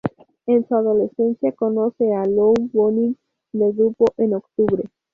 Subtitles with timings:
[0.47, 3.15] En su adolescencia conoce a Lou Bonin
[3.53, 4.89] del Grupo en octubre.